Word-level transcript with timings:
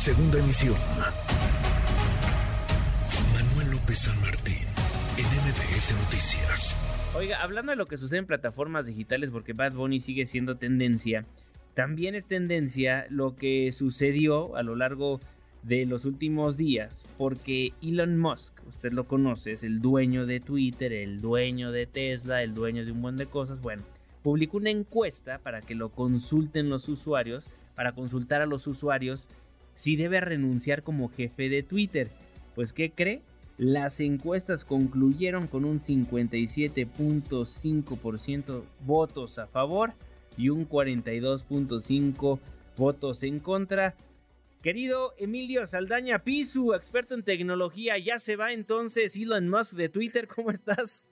Segunda 0.00 0.38
emisión. 0.38 0.76
Manuel 3.34 3.70
López 3.72 3.98
San 3.98 4.18
Martín, 4.22 4.66
en 5.18 5.98
Noticias. 6.02 7.12
Oiga, 7.14 7.42
hablando 7.42 7.72
de 7.72 7.76
lo 7.76 7.84
que 7.84 7.98
sucede 7.98 8.20
en 8.20 8.26
plataformas 8.26 8.86
digitales, 8.86 9.28
porque 9.28 9.52
Bad 9.52 9.74
Bunny 9.74 10.00
sigue 10.00 10.24
siendo 10.24 10.56
tendencia, 10.56 11.26
también 11.74 12.14
es 12.14 12.24
tendencia 12.24 13.04
lo 13.10 13.36
que 13.36 13.72
sucedió 13.72 14.56
a 14.56 14.62
lo 14.62 14.74
largo 14.74 15.20
de 15.64 15.84
los 15.84 16.06
últimos 16.06 16.56
días, 16.56 17.04
porque 17.18 17.74
Elon 17.82 18.16
Musk, 18.16 18.54
usted 18.68 18.92
lo 18.92 19.04
conoce, 19.04 19.52
es 19.52 19.64
el 19.64 19.82
dueño 19.82 20.24
de 20.24 20.40
Twitter, 20.40 20.94
el 20.94 21.20
dueño 21.20 21.72
de 21.72 21.84
Tesla, 21.84 22.42
el 22.42 22.54
dueño 22.54 22.86
de 22.86 22.92
un 22.92 23.02
montón 23.02 23.18
de 23.18 23.26
cosas, 23.26 23.60
bueno, 23.60 23.82
publicó 24.22 24.56
una 24.56 24.70
encuesta 24.70 25.40
para 25.40 25.60
que 25.60 25.74
lo 25.74 25.90
consulten 25.90 26.70
los 26.70 26.88
usuarios, 26.88 27.50
para 27.74 27.92
consultar 27.92 28.40
a 28.40 28.46
los 28.46 28.66
usuarios 28.66 29.26
si 29.80 29.96
debe 29.96 30.20
renunciar 30.20 30.82
como 30.82 31.08
jefe 31.08 31.48
de 31.48 31.62
Twitter. 31.62 32.10
Pues 32.54 32.74
¿qué 32.74 32.90
cree? 32.90 33.22
Las 33.56 33.98
encuestas 34.00 34.66
concluyeron 34.66 35.46
con 35.46 35.64
un 35.64 35.80
57.5% 35.80 38.62
votos 38.84 39.38
a 39.38 39.46
favor 39.46 39.94
y 40.36 40.50
un 40.50 40.68
42.5% 40.68 42.38
votos 42.76 43.22
en 43.22 43.40
contra. 43.40 43.94
Querido 44.62 45.14
Emilio 45.16 45.66
Saldaña 45.66 46.18
Pisu, 46.18 46.74
experto 46.74 47.14
en 47.14 47.22
tecnología, 47.22 47.96
ya 47.96 48.18
se 48.18 48.36
va 48.36 48.52
entonces 48.52 49.16
Elon 49.16 49.48
Musk 49.48 49.72
de 49.72 49.88
Twitter, 49.88 50.28
¿cómo 50.28 50.50
estás? 50.50 51.06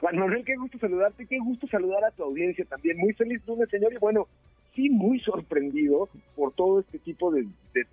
Juan 0.00 0.18
Manuel, 0.18 0.44
qué 0.44 0.56
gusto 0.56 0.76
saludarte, 0.80 1.24
qué 1.26 1.38
gusto 1.38 1.68
saludar 1.68 2.02
a 2.02 2.10
tu 2.10 2.24
audiencia 2.24 2.64
también. 2.64 2.98
Muy 2.98 3.12
feliz 3.12 3.40
lunes, 3.46 3.68
señor, 3.70 3.92
y 3.92 3.98
bueno, 3.98 4.26
sí 4.76 4.90
muy 4.90 5.18
sorprendido 5.20 6.08
por 6.36 6.52
todo 6.52 6.80
este 6.80 6.98
tipo 6.98 7.32
de, 7.32 7.46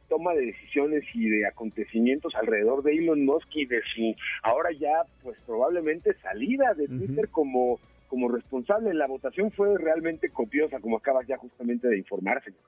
toma 0.10 0.34
de 0.34 0.48
decisiones 0.48 1.04
y 1.16 1.30
de 1.30 1.48
acontecimientos 1.48 2.36
alrededor 2.36 2.84
de 2.84 2.94
Elon 2.94 3.26
Musk 3.26 3.48
y 3.56 3.66
de 3.66 3.82
su 3.96 4.14
ahora 4.44 4.70
ya 4.78 5.04
pues 5.24 5.38
probablemente 5.48 6.14
salida 6.22 6.74
de 6.76 6.88
Twitter 6.88 7.30
como 7.30 7.80
como 8.14 8.30
responsable. 8.30 8.94
La 8.94 9.08
votación 9.08 9.50
fue 9.50 9.76
realmente 9.76 10.30
copiosa, 10.30 10.80
como 10.80 10.98
acabas 10.98 11.26
ya 11.26 11.36
justamente 11.38 11.88
de 11.88 11.98
informar, 11.98 12.44
señor. 12.44 12.60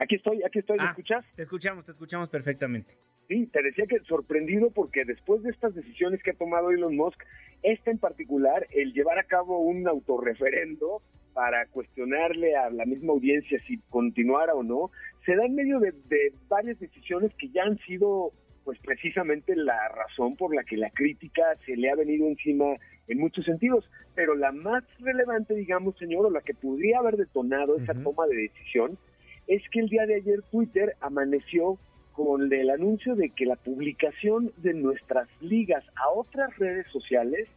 Aquí 0.00 0.16
estoy, 0.16 0.42
aquí 0.42 0.58
estoy, 0.58 0.78
¿me 0.78 0.84
Ah, 0.84 0.90
escuchas? 0.90 1.24
Te 1.36 1.44
escuchamos, 1.44 1.84
te 1.84 1.92
escuchamos 1.92 2.28
perfectamente. 2.28 2.92
Sí, 3.32 3.46
te 3.46 3.62
decía 3.62 3.86
que 3.86 3.98
sorprendido 4.00 4.70
porque 4.72 5.06
después 5.06 5.42
de 5.42 5.48
estas 5.48 5.74
decisiones 5.74 6.22
que 6.22 6.32
ha 6.32 6.34
tomado 6.34 6.70
Elon 6.70 6.94
Musk, 6.94 7.18
esta 7.62 7.90
en 7.90 7.96
particular, 7.96 8.66
el 8.72 8.92
llevar 8.92 9.18
a 9.18 9.24
cabo 9.24 9.60
un 9.60 9.88
autorreferendo 9.88 11.00
para 11.32 11.64
cuestionarle 11.68 12.54
a 12.56 12.68
la 12.68 12.84
misma 12.84 13.14
audiencia 13.14 13.58
si 13.66 13.78
continuara 13.88 14.52
o 14.54 14.62
no, 14.62 14.90
se 15.24 15.34
da 15.34 15.46
en 15.46 15.54
medio 15.54 15.80
de, 15.80 15.92
de 16.10 16.34
varias 16.46 16.78
decisiones 16.78 17.32
que 17.38 17.48
ya 17.48 17.62
han 17.62 17.78
sido 17.86 18.32
pues 18.64 18.78
precisamente 18.80 19.56
la 19.56 19.88
razón 19.88 20.36
por 20.36 20.54
la 20.54 20.62
que 20.62 20.76
la 20.76 20.90
crítica 20.90 21.42
se 21.64 21.74
le 21.74 21.90
ha 21.90 21.94
venido 21.94 22.28
encima 22.28 22.66
en 23.08 23.16
muchos 23.16 23.46
sentidos, 23.46 23.88
pero 24.14 24.34
la 24.34 24.52
más 24.52 24.84
relevante, 25.00 25.54
digamos, 25.54 25.96
señor, 25.96 26.26
o 26.26 26.30
la 26.30 26.42
que 26.42 26.52
podría 26.52 26.98
haber 26.98 27.16
detonado 27.16 27.78
esa 27.78 27.94
toma 27.94 28.26
de 28.26 28.36
decisión, 28.36 28.98
es 29.46 29.62
que 29.70 29.80
el 29.80 29.88
día 29.88 30.04
de 30.04 30.16
ayer 30.16 30.42
Twitter 30.50 30.96
amaneció 31.00 31.78
con 32.12 32.52
el 32.52 32.70
anuncio 32.70 33.14
de 33.14 33.30
que 33.30 33.46
la 33.46 33.56
publicación 33.56 34.52
de 34.58 34.74
nuestras 34.74 35.28
ligas 35.40 35.84
a 35.96 36.10
otras 36.10 36.56
redes 36.58 36.86
sociales, 36.92 37.48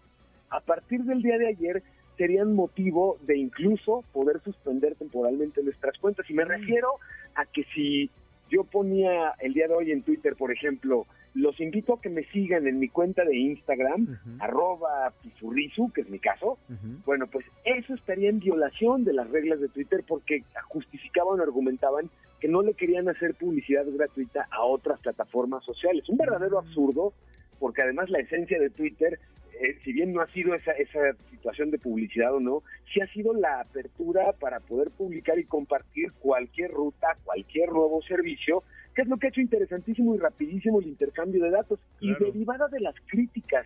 a 0.50 0.59
partir 0.61 1.03
del 1.03 1.22
día 1.22 1.38
de 1.38 1.48
ayer, 1.48 1.84
serían 2.17 2.53
motivo 2.53 3.17
de 3.28 3.38
incluso 3.38 4.03
poder 4.14 4.39
suspender 4.42 4.95
temporalmente 4.95 5.61
nuestras 5.61 5.98
cuentas. 5.98 6.30
Y 6.30 6.33
me 6.33 6.45
refiero 6.45 6.88
a 7.36 7.45
que 7.45 7.66
si 7.76 8.09
yo 8.50 8.64
ponía 8.64 9.33
el 9.39 9.53
día 9.53 9.67
de 9.67 9.73
hoy 9.73 9.92
en 9.92 10.02
Twitter, 10.03 10.36
por 10.36 10.52
ejemplo, 10.52 11.06
los 11.33 11.59
invito 11.59 11.95
a 11.95 12.02
que 12.02 12.09
me 12.09 12.23
sigan 12.28 12.66
en 12.66 12.80
mi 12.80 12.87
cuenta 12.87 13.26
de 13.26 13.36
Instagram, 13.36 14.04
Ujú. 14.04 14.37
arroba 14.39 15.11
pizurrizu, 15.22 15.92
que 15.92 16.02
es 16.02 16.10
mi 16.10 16.20
caso, 16.20 16.58
bueno, 17.05 17.27
pues 17.27 17.45
eso 17.66 17.93
estaría 17.93 18.30
en 18.30 18.39
violación 18.39 19.04
de 19.04 19.11
las 19.11 19.30
reglas 19.30 19.60
de 19.60 19.67
Twitter 19.67 20.05
porque 20.08 20.43
justificaban 20.70 21.39
o 21.42 21.43
argumentaban 21.43 22.10
que 22.45 22.52
no 22.52 22.61
le 22.61 22.76
querían 22.76 23.10
hacer 23.10 23.33
publicidad 23.33 23.86
gratuita 23.88 24.48
a 24.52 24.64
otras 24.66 25.00
plataformas 25.00 25.66
sociales. 25.66 26.08
Un 26.08 26.17
verdadero 26.17 26.60
absurdo, 26.60 27.11
porque 27.58 27.82
además 27.82 28.11
la 28.11 28.20
esencia 28.20 28.60
de 28.60 28.70
Twitter, 28.70 29.17
eh, 29.60 29.80
si 29.83 29.92
bien 29.92 30.14
no 30.14 30.22
ha 30.22 30.28
sido 30.28 30.54
esa, 30.54 30.73
esa 30.73 31.00
situación 31.32 31.72
de 31.72 31.80
publicidad 31.80 32.36
o 32.36 32.39
no, 32.39 32.61
sí 32.94 33.02
ha 33.02 33.08
sido 33.08 33.34
la 33.34 33.61
apertura 33.61 34.32
para 34.34 34.60
poder 34.60 34.92
publicar 34.92 35.39
y 35.39 35.45
compartir 35.45 36.11
cualquier 36.20 36.70
ruta, 36.70 37.17
cualquier 37.23 37.72
nuevo 37.72 38.00
servicio, 38.04 38.61
que 38.94 39.02
es 39.02 39.08
lo 39.08 39.17
que 39.17 39.26
ha 39.26 39.30
hecho 39.30 39.42
interesantísimo 39.42 40.14
y 40.14 40.20
rapidísimo 40.20 40.80
el 40.82 40.86
intercambio 40.86 41.44
de 41.44 41.50
datos. 41.50 41.80
Claro. 41.98 42.28
Y 42.28 42.32
derivada 42.32 42.67
de 42.67 42.80
las 42.80 42.94
críticas 43.08 43.66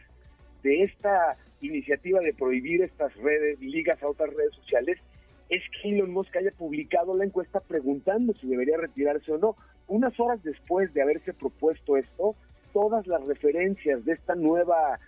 de 0.64 0.84
esta 0.84 1.36
iniciativa 1.60 2.22
de 2.22 2.34
prohibir 2.34 2.82
estas 2.82 3.14
redes, 3.18 3.60
ligas 3.60 4.02
a 4.02 4.08
otras 4.08 4.34
redes 4.34 4.54
sociales, 4.56 5.00
es 5.50 5.64
que 5.70 5.90
Elon 5.90 6.12
Musk 6.12 6.36
haya 6.38 6.52
publicado 6.52 7.16
la 7.18 7.26
encuesta 7.26 7.60
preguntando 7.60 8.34
si 8.34 8.48
debería 8.48 8.78
retirarse 8.78 9.32
o 9.32 9.38
no. 9.38 9.56
Unas 9.88 10.18
horas 10.20 10.42
después 10.44 10.94
de 10.94 11.02
haberse 11.02 11.34
propuesto 11.34 11.98
esto, 11.98 12.36
todas 12.74 13.08
las 13.08 13.24
referencias 13.26 14.06
de 14.06 14.14
esta 14.14 14.36
nueva 14.36 15.00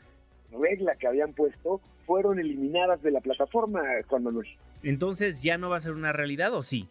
regla 0.51 0.95
que 0.95 1.07
habían 1.07 1.33
puesto 1.33 1.79
fueron 2.05 2.39
eliminadas 2.39 3.01
de 3.03 3.11
la 3.11 3.21
plataforma, 3.21 3.81
Juan 4.07 4.23
Manuel. 4.23 4.47
Entonces, 4.83 5.41
¿ya 5.43 5.57
no 5.57 5.69
va 5.69 5.77
a 5.77 5.81
ser 5.81 5.93
una 5.93 6.11
realidad 6.11 6.53
o 6.53 6.63
sí? 6.63 6.89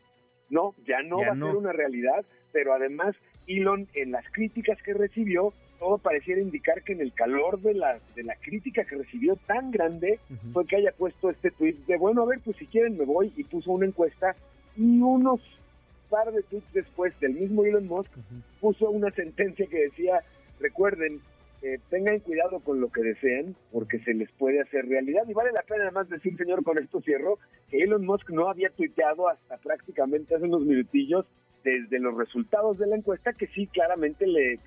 No, 0.48 0.74
ya 0.86 1.02
no 1.02 1.20
Ya 1.20 1.28
va 1.28 1.32
a 1.32 1.36
ser 1.36 1.56
una 1.56 1.72
realidad, 1.72 2.24
pero 2.52 2.72
además 2.72 3.16
Elon 3.46 3.88
en 3.94 4.12
las 4.12 4.24
críticas 4.32 4.80
que 4.82 4.94
recibió, 4.94 5.52
todo 5.80 5.98
pareciera 5.98 6.40
indicar 6.40 6.82
que 6.82 6.92
en 6.92 7.00
el 7.00 7.12
calor 7.14 7.60
de 7.60 7.74
la, 7.74 7.98
de 8.14 8.22
la 8.22 8.36
crítica 8.36 8.84
que 8.84 8.96
recibió 8.96 9.34
tan 9.46 9.70
grande, 9.72 10.20
fue 10.52 10.66
que 10.66 10.76
haya 10.76 10.92
puesto 10.92 11.30
este 11.30 11.50
tweet 11.50 11.74
de, 11.88 11.96
bueno, 11.96 12.22
a 12.22 12.26
ver, 12.26 12.40
pues 12.44 12.56
si 12.58 12.66
quieren 12.66 12.98
me 12.98 13.06
voy, 13.06 13.32
y 13.36 13.44
puso 13.44 13.72
una 13.72 13.86
encuesta, 13.86 14.36
y 14.76 15.00
unos 15.00 15.40
par 16.10 16.30
de 16.32 16.42
tweets 16.42 16.72
después 16.74 17.18
del 17.20 17.34
mismo 17.34 17.64
Elon 17.64 17.86
Musk 17.86 18.10
puso 18.60 18.90
una 18.90 19.10
sentencia 19.12 19.66
que 19.66 19.84
decía, 19.84 20.20
recuerden, 20.60 21.20
eh, 21.62 21.78
tengan 21.88 22.18
cuidado 22.20 22.60
con 22.60 22.80
lo 22.80 22.90
que 22.90 23.02
desean, 23.02 23.56
porque 23.72 24.00
se 24.00 24.12
les 24.12 24.30
puede 24.32 24.60
hacer 24.60 24.86
realidad. 24.86 25.22
Y 25.28 25.32
vale 25.32 25.52
la 25.52 25.62
pena 25.62 25.84
además 25.84 26.08
decir, 26.08 26.36
señor, 26.36 26.62
con 26.62 26.78
esto 26.78 27.00
cierro, 27.00 27.38
que 27.70 27.82
Elon 27.82 28.04
Musk 28.04 28.30
no 28.30 28.48
había 28.48 28.70
tuiteado 28.70 29.28
hasta 29.28 29.56
prácticamente 29.58 30.34
hace 30.34 30.44
unos 30.44 30.62
minutillos 30.62 31.26
desde 31.64 31.98
los 32.00 32.16
resultados 32.16 32.78
de 32.78 32.86
la 32.86 32.96
encuesta, 32.96 33.32
que 33.32 33.46
sí 33.48 33.66
claramente 33.66 34.26
le, 34.26 34.58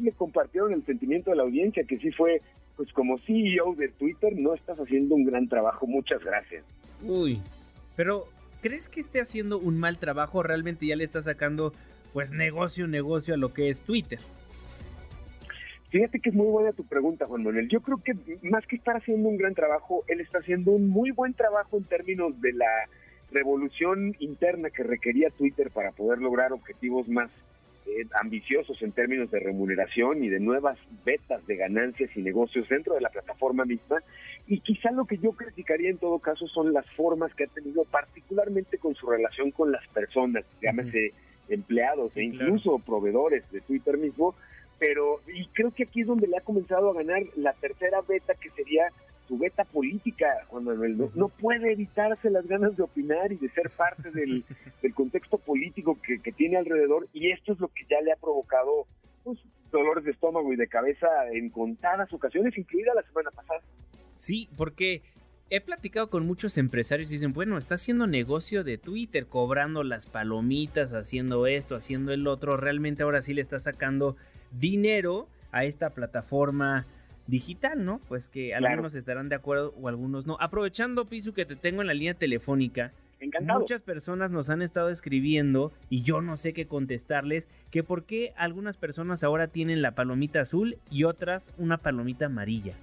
le 0.00 0.12
compartieron 0.12 0.72
el 0.72 0.84
sentimiento 0.84 1.30
de 1.30 1.36
la 1.36 1.42
audiencia, 1.42 1.84
que 1.84 1.98
sí 1.98 2.10
fue, 2.12 2.40
pues 2.76 2.92
como 2.92 3.18
CEO 3.18 3.74
de 3.76 3.88
Twitter, 3.88 4.32
no 4.36 4.54
estás 4.54 4.78
haciendo 4.78 5.14
un 5.14 5.24
gran 5.24 5.48
trabajo, 5.48 5.86
muchas 5.86 6.22
gracias. 6.24 6.64
Uy, 7.02 7.40
pero 7.96 8.24
¿crees 8.60 8.88
que 8.88 9.00
esté 9.00 9.20
haciendo 9.20 9.58
un 9.58 9.78
mal 9.78 9.98
trabajo? 9.98 10.38
o 10.38 10.42
Realmente 10.42 10.86
ya 10.86 10.96
le 10.96 11.04
está 11.04 11.22
sacando 11.22 11.72
pues 12.12 12.30
negocio, 12.30 12.86
negocio 12.86 13.34
a 13.34 13.36
lo 13.36 13.52
que 13.52 13.68
es 13.70 13.80
Twitter. 13.80 14.20
Fíjate 15.90 16.20
que 16.20 16.30
es 16.30 16.34
muy 16.34 16.46
buena 16.46 16.72
tu 16.72 16.84
pregunta, 16.84 17.26
Juan 17.26 17.42
Manuel. 17.42 17.68
Yo 17.68 17.82
creo 17.82 17.98
que 18.02 18.14
más 18.42 18.66
que 18.66 18.76
estar 18.76 18.96
haciendo 18.96 19.28
un 19.28 19.36
gran 19.36 19.54
trabajo, 19.54 20.04
él 20.08 20.20
está 20.20 20.38
haciendo 20.38 20.70
un 20.70 20.88
muy 20.88 21.10
buen 21.10 21.34
trabajo 21.34 21.76
en 21.76 21.84
términos 21.84 22.40
de 22.40 22.54
la 22.54 22.88
revolución 23.30 24.16
interna 24.18 24.70
que 24.70 24.82
requería 24.82 25.28
Twitter 25.30 25.70
para 25.70 25.92
poder 25.92 26.18
lograr 26.18 26.52
objetivos 26.52 27.08
más 27.08 27.30
eh, 27.86 28.06
ambiciosos 28.20 28.80
en 28.82 28.92
términos 28.92 29.30
de 29.30 29.40
remuneración 29.40 30.22
y 30.22 30.28
de 30.28 30.40
nuevas 30.40 30.78
vetas 31.04 31.46
de 31.46 31.56
ganancias 31.56 32.10
y 32.16 32.22
negocios 32.22 32.68
dentro 32.68 32.94
de 32.94 33.00
la 33.00 33.10
plataforma 33.10 33.64
misma. 33.64 34.02
Y 34.46 34.60
quizá 34.60 34.90
lo 34.90 35.04
que 35.04 35.18
yo 35.18 35.32
criticaría 35.32 35.90
en 35.90 35.98
todo 35.98 36.18
caso 36.18 36.46
son 36.48 36.72
las 36.72 36.88
formas 36.90 37.34
que 37.34 37.44
ha 37.44 37.48
tenido, 37.48 37.84
particularmente 37.84 38.78
con 38.78 38.94
su 38.94 39.08
relación 39.08 39.50
con 39.50 39.72
las 39.72 39.86
personas, 39.88 40.44
llámese 40.60 41.12
empleados 41.48 42.16
e 42.16 42.30
claro. 42.30 42.46
incluso 42.46 42.78
proveedores 42.78 43.50
de 43.50 43.60
Twitter 43.60 43.98
mismo, 43.98 44.34
pero 44.78 45.20
y 45.32 45.46
creo 45.48 45.70
que 45.70 45.84
aquí 45.84 46.00
es 46.02 46.06
donde 46.06 46.26
le 46.26 46.36
ha 46.36 46.40
comenzado 46.40 46.90
a 46.90 46.94
ganar 46.94 47.22
la 47.36 47.52
tercera 47.54 48.00
beta 48.00 48.34
que 48.34 48.50
sería 48.50 48.88
su 49.28 49.38
beta 49.38 49.64
política, 49.64 50.26
Juan 50.48 50.64
Manuel. 50.64 50.98
No, 50.98 51.10
no 51.14 51.28
puede 51.28 51.72
evitarse 51.72 52.30
las 52.30 52.46
ganas 52.46 52.76
de 52.76 52.82
opinar 52.82 53.32
y 53.32 53.36
de 53.36 53.48
ser 53.50 53.70
parte 53.70 54.10
del, 54.10 54.44
del 54.82 54.94
contexto 54.94 55.38
político 55.38 55.98
que, 56.02 56.20
que 56.20 56.32
tiene 56.32 56.56
alrededor 56.56 57.08
y 57.12 57.30
esto 57.30 57.52
es 57.52 57.60
lo 57.60 57.68
que 57.68 57.84
ya 57.88 58.00
le 58.00 58.12
ha 58.12 58.16
provocado 58.16 58.86
pues, 59.24 59.38
dolores 59.70 60.04
de 60.04 60.10
estómago 60.12 60.52
y 60.52 60.56
de 60.56 60.68
cabeza 60.68 61.06
en 61.32 61.50
contadas 61.50 62.12
ocasiones, 62.12 62.56
incluida 62.56 62.94
la 62.94 63.02
semana 63.02 63.30
pasada. 63.30 63.60
Sí, 64.14 64.48
porque 64.56 65.02
he 65.50 65.60
platicado 65.60 66.08
con 66.08 66.26
muchos 66.26 66.56
empresarios 66.56 67.10
y 67.10 67.14
dicen, 67.14 67.32
bueno, 67.32 67.58
está 67.58 67.74
haciendo 67.74 68.06
negocio 68.06 68.64
de 68.64 68.78
Twitter, 68.78 69.26
cobrando 69.26 69.82
las 69.82 70.06
palomitas, 70.06 70.92
haciendo 70.92 71.46
esto, 71.46 71.74
haciendo 71.74 72.12
el 72.12 72.26
otro. 72.26 72.56
Realmente 72.56 73.02
ahora 73.02 73.22
sí 73.22 73.34
le 73.34 73.42
está 73.42 73.60
sacando 73.60 74.16
dinero 74.52 75.26
a 75.50 75.64
esta 75.64 75.90
plataforma 75.90 76.86
digital, 77.26 77.84
¿no? 77.84 78.00
Pues 78.08 78.28
que 78.28 78.48
Claro. 78.48 78.66
algunos 78.68 78.94
estarán 78.94 79.28
de 79.28 79.36
acuerdo 79.36 79.74
o 79.80 79.88
algunos 79.88 80.26
no. 80.26 80.36
Aprovechando, 80.40 81.06
Pisu, 81.06 81.32
que 81.32 81.44
te 81.46 81.56
tengo 81.56 81.80
en 81.80 81.86
la 81.86 81.94
línea 81.94 82.14
telefónica, 82.14 82.92
Encantado. 83.20 83.60
Muchas 83.60 83.80
personas 83.82 84.32
nos 84.32 84.50
han 84.50 84.62
estado 84.62 84.90
escribiendo 84.90 85.70
y 85.88 86.02
yo 86.02 86.20
no 86.20 86.36
sé 86.36 86.52
qué 86.52 86.66
contestarles, 86.66 87.48
que 87.70 87.84
por 87.84 88.02
qué 88.04 88.32
algunas 88.36 88.76
personas 88.76 89.22
ahora 89.22 89.46
tienen 89.46 89.80
la 89.80 89.92
palomita 89.92 90.40
azul 90.40 90.76
y 90.90 91.04
otras 91.04 91.44
una 91.56 91.76
palomita 91.78 92.26
amarilla. 92.26 92.74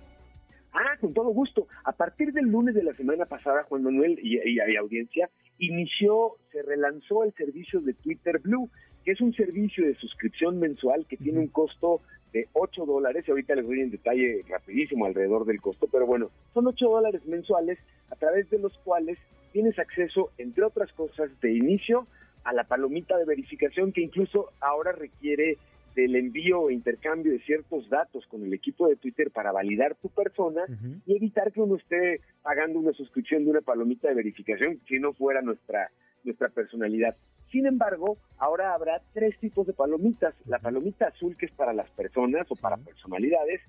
Ah, 0.71 0.95
con 1.01 1.13
todo 1.13 1.27
gusto. 1.31 1.67
A 1.83 1.91
partir 1.91 2.31
del 2.31 2.45
lunes 2.45 2.73
de 2.73 2.83
la 2.83 2.93
semana 2.93 3.25
pasada, 3.25 3.63
Juan 3.63 3.83
Manuel 3.83 4.17
y, 4.23 4.37
y, 4.37 4.59
y 4.65 4.75
audiencia, 4.77 5.29
inició, 5.57 6.37
se 6.53 6.61
relanzó 6.61 7.25
el 7.25 7.33
servicio 7.33 7.81
de 7.81 7.93
Twitter 7.95 8.39
Blue, 8.39 8.69
que 9.09 9.13
es 9.13 9.21
un 9.21 9.33
servicio 9.33 9.87
de 9.87 9.95
suscripción 9.95 10.59
mensual 10.59 11.07
que 11.07 11.17
tiene 11.17 11.39
un 11.39 11.47
costo 11.47 11.99
de 12.31 12.47
8 12.53 12.85
dólares, 12.85 13.25
y 13.27 13.31
ahorita 13.31 13.55
les 13.55 13.65
doy 13.65 13.81
en 13.81 13.89
detalle 13.89 14.45
rapidísimo 14.47 15.07
alrededor 15.07 15.47
del 15.47 15.59
costo, 15.59 15.87
pero 15.91 16.05
bueno, 16.05 16.29
son 16.53 16.67
8 16.67 16.87
dólares 16.87 17.25
mensuales 17.25 17.79
a 18.11 18.15
través 18.17 18.47
de 18.51 18.59
los 18.59 18.71
cuales 18.83 19.17
tienes 19.51 19.79
acceso, 19.79 20.29
entre 20.37 20.63
otras 20.63 20.93
cosas, 20.93 21.31
de 21.41 21.53
inicio 21.53 22.05
a 22.43 22.53
la 22.53 22.65
palomita 22.65 23.17
de 23.17 23.25
verificación 23.25 23.93
que 23.93 24.01
incluso 24.01 24.51
ahora 24.59 24.91
requiere 24.91 25.57
del 25.95 26.15
envío 26.15 26.61
o 26.61 26.69
intercambio 26.69 27.31
de 27.31 27.39
ciertos 27.39 27.89
datos 27.89 28.27
con 28.27 28.43
el 28.43 28.53
equipo 28.53 28.87
de 28.87 28.95
Twitter 28.95 29.31
para 29.31 29.51
validar 29.51 29.95
tu 29.95 30.09
persona 30.09 30.65
uh 30.67 30.71
-huh. 30.71 31.01
y 31.07 31.15
evitar 31.15 31.51
que 31.51 31.61
uno 31.61 31.77
esté 31.77 32.21
pagando 32.43 32.77
una 32.77 32.93
suscripción 32.93 33.43
de 33.43 33.49
una 33.49 33.61
palomita 33.61 34.07
de 34.07 34.13
verificación 34.13 34.79
si 34.87 34.99
no 34.99 35.13
fuera 35.13 35.41
nuestra, 35.41 35.89
nuestra 36.23 36.49
personalidad. 36.49 37.15
Sin 37.51 37.65
embargo, 37.65 38.17
ahora 38.37 38.73
habrá 38.73 39.01
tres 39.13 39.37
tipos 39.39 39.65
de 39.65 39.73
palomitas. 39.73 40.35
La 40.45 40.59
palomita 40.59 41.07
azul, 41.07 41.35
que 41.35 41.47
es 41.47 41.51
para 41.51 41.73
las 41.73 41.89
personas 41.91 42.45
o 42.49 42.55
para 42.55 42.77
personalidades. 42.77 43.61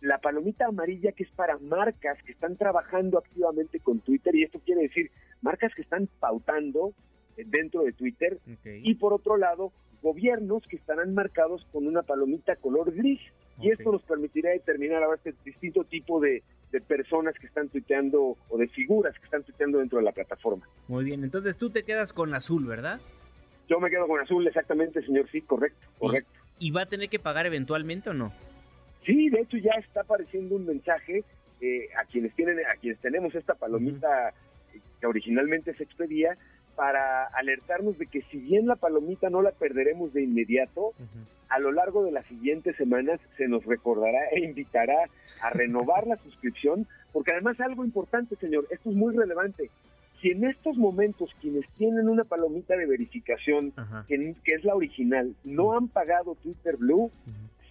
La 0.00 0.18
palomita 0.18 0.66
amarilla, 0.66 1.12
que 1.12 1.22
es 1.22 1.30
para 1.30 1.58
marcas 1.58 2.18
que 2.24 2.32
están 2.32 2.56
trabajando 2.56 3.18
activamente 3.18 3.80
con 3.80 4.00
Twitter. 4.00 4.34
Y 4.34 4.42
esto 4.42 4.60
quiere 4.60 4.82
decir 4.82 5.10
marcas 5.40 5.74
que 5.74 5.82
están 5.82 6.08
pautando 6.20 6.92
dentro 7.36 7.84
de 7.84 7.92
Twitter. 7.92 8.38
Okay. 8.58 8.82
Y 8.84 8.94
por 8.96 9.12
otro 9.12 9.36
lado, 9.36 9.72
gobiernos 10.02 10.64
que 10.68 10.76
estarán 10.76 11.14
marcados 11.14 11.64
con 11.72 11.86
una 11.86 12.02
palomita 12.02 12.56
color 12.56 12.92
gris. 12.92 13.20
Okay. 13.56 13.68
Y 13.68 13.72
esto 13.72 13.92
nos 13.92 14.02
permitirá 14.02 14.50
determinar 14.50 15.02
ahora 15.02 15.16
este 15.16 15.34
distinto 15.44 15.84
tipo 15.84 16.20
de, 16.20 16.42
de 16.72 16.80
personas 16.80 17.34
que 17.38 17.46
están 17.46 17.68
tuiteando 17.68 18.36
o 18.48 18.58
de 18.58 18.66
figuras 18.68 19.16
que 19.18 19.24
están 19.24 19.44
tuiteando 19.44 19.78
dentro 19.78 19.98
de 19.98 20.04
la 20.04 20.12
plataforma. 20.12 20.66
Muy 20.88 21.04
bien, 21.04 21.22
entonces 21.22 21.56
tú 21.56 21.70
te 21.70 21.84
quedas 21.84 22.12
con 22.12 22.34
azul, 22.34 22.66
¿verdad? 22.66 23.00
Yo 23.72 23.80
me 23.80 23.88
quedo 23.88 24.06
con 24.06 24.20
azul, 24.20 24.46
exactamente, 24.46 25.00
señor. 25.00 25.26
Sí, 25.32 25.40
correcto, 25.40 25.86
correcto. 25.98 26.30
¿Y, 26.58 26.72
va 26.72 26.82
a 26.82 26.86
tener 26.86 27.08
que 27.08 27.18
pagar 27.18 27.46
eventualmente 27.46 28.10
o 28.10 28.12
no? 28.12 28.30
Sí, 29.06 29.30
de 29.30 29.40
hecho 29.40 29.56
ya 29.56 29.70
está 29.78 30.02
apareciendo 30.02 30.56
un 30.56 30.66
mensaje 30.66 31.24
eh, 31.62 31.88
a 31.96 32.04
quienes 32.04 32.34
tienen, 32.34 32.58
a 32.66 32.76
quienes 32.78 33.00
tenemos 33.00 33.34
esta 33.34 33.54
palomita 33.54 34.08
uh 34.08 34.76
-huh. 34.76 34.82
que 35.00 35.06
originalmente 35.06 35.72
se 35.74 35.84
expedía 35.84 36.36
para 36.76 37.24
alertarnos 37.28 37.96
de 37.96 38.08
que 38.08 38.20
si 38.30 38.40
bien 38.40 38.66
la 38.66 38.76
palomita 38.76 39.30
no 39.30 39.40
la 39.40 39.52
perderemos 39.52 40.12
de 40.12 40.22
inmediato, 40.22 40.88
uh 40.88 40.92
-huh. 40.98 41.26
a 41.48 41.58
lo 41.58 41.72
largo 41.72 42.04
de 42.04 42.12
las 42.12 42.26
siguientes 42.26 42.76
semanas 42.76 43.20
se 43.38 43.48
nos 43.48 43.64
recordará 43.64 44.20
e 44.32 44.40
invitará 44.40 44.98
a 45.40 45.48
renovar 45.48 46.06
la 46.06 46.16
suscripción, 46.24 46.86
porque 47.10 47.32
además 47.32 47.58
algo 47.58 47.86
importante, 47.86 48.36
señor, 48.36 48.66
esto 48.70 48.90
es 48.90 48.96
muy 48.96 49.16
relevante. 49.16 49.70
Si 50.22 50.30
en 50.30 50.44
estos 50.44 50.76
momentos 50.78 51.30
quienes 51.40 51.68
tienen 51.76 52.08
una 52.08 52.22
palomita 52.22 52.76
de 52.76 52.86
verificación, 52.86 53.72
que, 54.06 54.34
que, 54.44 54.54
es 54.54 54.64
la 54.64 54.76
original, 54.76 55.34
no 55.42 55.76
han 55.76 55.88
pagado 55.88 56.36
Twitter 56.36 56.76
Blue, 56.76 57.10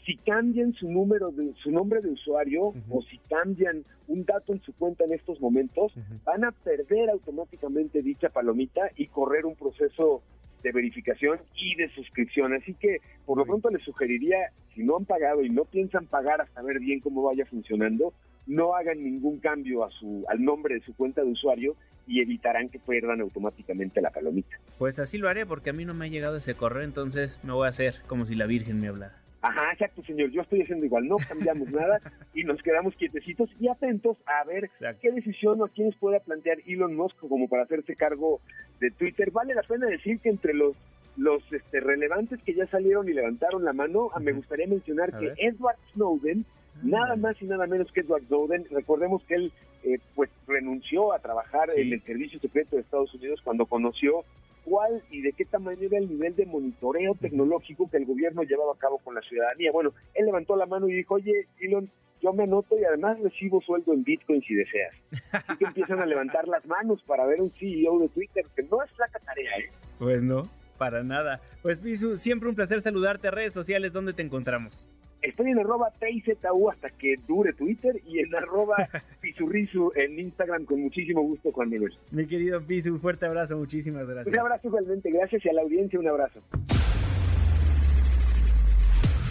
si 0.06 0.18
cambian 0.18 0.74
su 0.74 0.92
número 0.92 1.31
de 1.31 1.53
su 1.63 1.71
nombre 1.71 2.01
de 2.01 2.09
usuario 2.09 2.65
uh 2.65 2.74
-huh. 2.74 2.83
o 2.89 3.01
si 3.03 3.18
cambian 3.30 3.86
un 4.07 4.25
dato 4.25 4.51
en 4.51 4.62
su 4.62 4.74
cuenta 4.74 5.06
en 5.06 5.13
estos 5.13 5.39
momentos, 5.39 5.94
van 6.25 6.44
a 6.44 6.51
perder 6.51 7.09
automáticamente 7.09 8.01
dicha 8.01 8.27
palomita 8.30 8.81
y 8.98 9.07
correr 9.07 9.45
un 9.45 9.56
proceso 9.56 10.21
de 10.62 10.71
verificación 10.74 11.39
y 11.56 11.75
de 11.75 11.89
suscripción. 11.89 12.53
Así 12.53 12.74
que 12.74 12.98
por 13.25 13.38
lo 13.38 13.45
pronto 13.45 13.69
les 13.69 13.83
sugeriría, 13.83 14.51
si 14.75 14.83
no 14.83 14.98
han 14.98 15.06
pagado 15.06 15.42
y 15.44 15.50
no 15.50 15.63
piensan 15.65 16.07
pagar 16.07 16.42
hasta 16.42 16.62
ver 16.62 16.80
bien 16.80 17.00
cómo 17.00 17.24
vaya 17.24 17.45
funcionando, 17.45 18.13
no 18.48 18.76
hagan 18.76 19.04
ningún 19.04 19.40
cambio 19.40 19.84
a 19.84 19.92
su, 19.92 20.26
al 20.28 20.44
nombre 20.44 20.76
de 20.76 20.82
su 20.82 20.96
cuenta 20.96 21.24
de 21.24 21.32
usuario 21.32 21.76
y 22.08 22.22
evitarán 22.22 22.70
que 22.70 22.80
pierdan 22.80 23.22
automáticamente 23.22 24.02
la 24.02 24.10
palomita. 24.10 24.58
Pues 24.78 25.00
así 25.00 25.18
lo 25.18 25.30
haré 25.30 25.46
porque 25.46 25.70
a 25.70 25.74
mí 25.74 25.86
no 25.86 25.94
me 25.94 26.06
ha 26.06 26.10
llegado 26.10 26.38
ese 26.38 26.56
correo, 26.56 26.84
entonces 26.84 27.40
me 27.44 27.54
voy 27.54 27.68
a 27.68 27.70
hacer 27.70 27.96
como 28.08 28.26
si 28.26 28.36
la 28.36 28.46
Virgen 28.48 28.80
me 28.80 28.88
hablara. 28.88 29.22
Ajá, 29.42 29.72
exacto, 29.74 30.04
señor. 30.04 30.30
Yo 30.30 30.44
estoy 30.44 30.62
haciendo 30.62 30.86
igual. 30.86 31.08
No 31.08 31.18
cambiamos 31.18 31.70
nada 31.72 32.00
y 32.34 32.44
nos 32.44 32.62
quedamos 32.62 32.96
quietecitos 32.96 33.50
y 33.60 33.68
atentos 33.70 34.18
a 34.26 34.44
ver 34.46 34.66
exacto. 34.66 35.00
qué 35.02 35.12
decisión 35.12 35.62
o 35.62 35.66
a 35.66 35.70
quiénes 35.70 35.96
pueda 35.96 36.20
plantear 36.20 36.60
Elon 36.68 36.96
Musk 36.96 37.18
como 37.18 37.48
para 37.48 37.64
hacerse 37.64 37.96
cargo 37.96 38.40
de 38.80 38.92
Twitter. 38.92 39.32
Vale 39.32 39.56
la 39.56 39.64
pena 39.64 39.88
decir 39.88 40.20
que 40.20 40.30
entre 40.30 40.54
los 40.54 40.76
los 41.18 41.44
este, 41.52 41.82
relevantes 41.82 42.42
que 42.44 42.54
ya 42.54 42.66
salieron 42.68 43.10
y 43.10 43.14
levantaron 43.14 43.66
la 43.66 43.74
mano, 43.74 44.06
uh 44.06 44.10
-huh. 44.12 44.22
me 44.22 44.32
gustaría 44.32 44.66
mencionar 44.66 45.14
a 45.14 45.20
que 45.20 45.28
ver. 45.28 45.36
Edward 45.40 45.76
Snowden, 45.94 46.46
nada 46.83 47.16
más 47.16 47.42
y 47.42 47.45
nada 47.45 47.68
menos 47.68 47.92
que 47.92 48.01
Edward 48.01 48.24
Snowden, 48.28 48.66
recordemos 48.72 49.24
que 49.25 49.36
él 49.36 49.54
eh, 49.83 50.00
pues 50.16 50.30
renunció 50.48 51.13
a 51.13 51.19
trabajar 51.19 51.69
sí. 51.74 51.81
en 51.81 51.94
el 51.94 52.01
servicio 52.04 52.39
secreto 52.39 52.75
de 52.75 52.83
Estados 52.83 53.13
Unidos 53.13 53.42
cuando 53.44 53.66
conoció 53.66 54.24
cuál 54.63 55.01
y 55.10 55.22
de 55.22 55.33
qué 55.33 55.45
tamaño 55.45 55.81
era 55.81 55.98
el 55.98 56.10
nivel 56.10 56.36
de 56.36 56.45
monitoreo 56.45 57.16
tecnológico 57.16 57.89
que 57.89 57.98
el 57.98 58.06
gobierno 58.06 58.44
llevaba 58.44 58.74
a 58.74 58.78
cabo 58.78 59.00
con 59.00 59.16
la 59.16 59.22
ciudadanía. 59.22 59.72
Bueno, 59.72 59.94
él 60.13 60.25
levantó 60.25 60.56
la 60.56 60.66
mano 60.66 60.88
y 60.88 60.94
dijo, 60.94 61.16
oye, 61.16 61.48
Elon, 61.60 61.89
yo 62.22 62.33
me 62.33 62.44
anoto 62.44 62.78
y 62.78 62.84
además 62.84 63.19
recibo 63.19 63.62
sueldo 63.62 63.94
en 63.94 64.04
Bitcoin 64.04 64.42
si 64.44 64.54
deseas. 64.54 64.94
Así 65.31 65.57
que 65.57 65.66
empiezan 65.66 66.00
a 66.00 66.06
levantar 66.06 66.48
las 66.48 66.66
manos 66.66 67.01
para 67.04 67.25
ver 67.25 67.42
un 67.42 67.51
CEO 67.51 68.00
de 68.00 68.10
Twitter, 68.10 68.45
que 68.56 68.63
no 68.63 68.84
es 68.84 68.92
flaca 68.92 69.19
tarea, 69.19 69.57
¿eh? 69.57 69.72
Pues 69.98 70.22
no, 70.22 70.44
para 70.77 71.04
nada. 71.04 71.42
Pues 71.62 71.80
Pisu, 71.80 72.18
siempre 72.18 72.50
un 72.50 72.56
placer 72.56 72.81
saludarte 72.81 73.27
a 73.27 73.31
redes 73.31 73.54
sociales, 73.54 73.92
¿dónde 73.92 74.13
te 74.13 74.22
encontramos? 74.22 74.86
Estoy 75.22 75.52
en 75.52 75.60
arroba 75.60 75.92
TIZU 76.00 76.70
hasta 76.72 76.90
que 76.90 77.16
dure 77.28 77.54
Twitter 77.54 78.02
y 78.08 78.20
en 78.20 78.36
arroba 78.36 78.90
Pisurrizu 79.22 79.92
en 79.96 80.20
Instagram 80.20 80.66
con 80.66 80.82
muchísimo 80.82 81.22
gusto, 81.22 81.52
Juan 81.52 81.70
Manuel. 81.70 81.94
Mi 82.10 82.26
querido 82.26 82.60
Pisu, 82.62 82.94
un 82.94 83.02
fuerte 83.02 83.28
abrazo, 83.28 83.56
muchísimas 83.58 84.08
gracias. 84.08 84.34
Un 84.34 84.40
abrazo 84.40 84.68
igualmente, 84.68 85.12
gracias 85.12 85.46
y 85.46 85.50
a 85.50 85.54
la 85.54 85.62
audiencia 85.62 86.00
un 86.00 86.08
abrazo. 86.08 86.42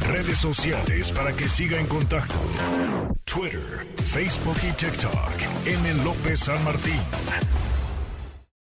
Redes 0.06 0.38
sociales 0.38 1.12
para 1.12 1.32
que 1.32 1.44
siga 1.44 1.78
en 1.80 1.86
contacto: 1.86 2.34
Twitter, 3.24 3.60
Facebook 3.96 4.56
y 4.68 4.72
TikTok. 4.76 5.14
M. 5.66 6.04
López 6.04 6.40
San 6.40 6.62
Martín. 6.64 7.00